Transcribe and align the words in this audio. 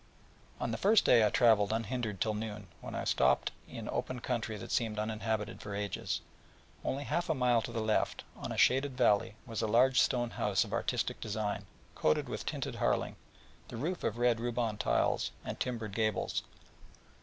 On 0.59 0.71
the 0.71 0.79
first 0.79 1.05
day 1.05 1.23
I 1.23 1.29
travelled 1.29 1.71
unhindered 1.71 2.19
till 2.19 2.33
noon, 2.33 2.65
when 2.81 2.95
I 2.95 3.03
stopped 3.03 3.51
in 3.67 3.87
open 3.87 4.19
country 4.19 4.57
that 4.57 4.71
seemed 4.71 4.97
uninhabited 4.97 5.61
for 5.61 5.75
ages, 5.75 6.21
only 6.83 7.03
that 7.03 7.09
half 7.09 7.29
a 7.29 7.35
mile 7.35 7.61
to 7.61 7.71
the 7.71 7.83
left, 7.83 8.23
on 8.35 8.51
a 8.51 8.57
shaded 8.57 8.97
sward, 8.97 9.35
was 9.45 9.61
a 9.61 9.67
large 9.67 10.01
stone 10.01 10.31
house 10.31 10.63
of 10.63 10.73
artistic 10.73 11.21
design, 11.21 11.67
coated 11.93 12.27
with 12.29 12.47
tinted 12.47 12.77
harling, 12.77 13.13
the 13.67 13.77
roof 13.77 14.03
of 14.03 14.17
red 14.17 14.39
Ruabon 14.39 14.79
tiles, 14.79 15.29
and 15.45 15.59
timbered 15.59 15.93
gables. 15.93 16.41